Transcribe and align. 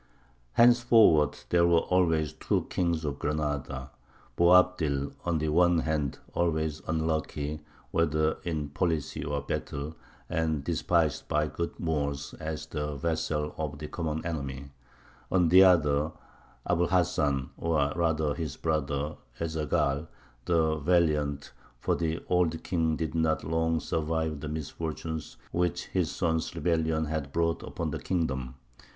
Henceforward 0.53 1.37
there 1.49 1.67
were 1.67 1.81
always 1.93 2.33
two 2.33 2.65
kings 2.71 3.05
of 3.05 3.19
Granada: 3.19 3.91
Boabdil, 4.35 5.13
on 5.25 5.37
the 5.37 5.49
one 5.49 5.77
hand, 5.81 6.17
always 6.33 6.81
unlucky, 6.87 7.61
whether 7.91 8.37
in 8.43 8.69
policy 8.69 9.23
or 9.23 9.41
battle, 9.43 9.95
and 10.27 10.63
despised 10.63 11.27
by 11.27 11.45
good 11.45 11.79
Moors 11.79 12.33
as 12.39 12.65
the 12.65 12.95
vassal 12.95 13.53
of 13.59 13.77
the 13.77 13.87
common 13.89 14.25
enemy; 14.25 14.71
on 15.31 15.49
the 15.49 15.63
other, 15.63 16.13
Abu 16.65 16.81
l 16.85 16.89
Hasan, 16.89 17.51
or 17.59 17.93
rather 17.95 18.33
his 18.33 18.57
brother 18.57 19.17
Ez 19.39 19.55
Zaghal, 19.55 20.07
"the 20.45 20.77
Valiant," 20.77 21.51
for 21.79 21.93
the 21.93 22.25
old 22.27 22.63
king 22.63 22.95
did 22.95 23.13
not 23.13 23.43
long 23.43 23.79
survive 23.79 24.39
the 24.39 24.49
misfortunes 24.49 25.37
which 25.51 25.85
his 25.89 26.09
son's 26.09 26.55
rebellion 26.55 27.05
had 27.05 27.31
brought 27.31 27.61
upon 27.61 27.91
the 27.91 27.99
kingdom. 27.99 28.55